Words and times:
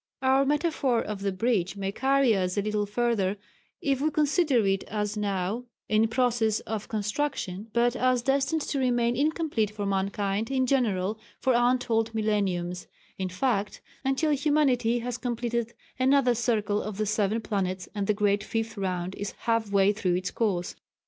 Our 0.23 0.45
metaphor 0.47 0.99
of 1.03 1.19
the 1.21 1.31
bridge 1.31 1.75
may 1.75 1.91
carry 1.91 2.35
us 2.35 2.57
a 2.57 2.61
little 2.63 2.87
further 2.87 3.37
if 3.81 4.01
we 4.01 4.09
consider 4.09 4.65
it 4.65 4.83
as 4.85 5.15
now 5.15 5.65
in 5.87 6.07
process 6.07 6.59
of 6.61 6.87
construction, 6.87 7.67
but 7.71 7.95
as 7.95 8.23
destined 8.23 8.63
to 8.63 8.79
remain 8.79 9.15
incomplete 9.15 9.69
for 9.69 9.85
mankind 9.85 10.49
in 10.49 10.65
general 10.65 11.19
for 11.39 11.53
untold 11.55 12.15
millenniums 12.15 12.87
in 13.19 13.29
fact, 13.29 13.79
until 14.03 14.31
Humanity 14.31 14.97
has 14.97 15.19
completed 15.19 15.75
another 15.99 16.33
circle 16.33 16.81
of 16.81 16.97
the 16.97 17.05
seven 17.05 17.39
planets 17.39 17.87
and 17.93 18.07
the 18.07 18.15
great 18.15 18.43
Fifth 18.43 18.77
Round 18.79 19.13
is 19.13 19.33
half 19.41 19.69
way 19.71 19.93
through 19.93 20.15
its 20.15 20.31
course. 20.31 20.75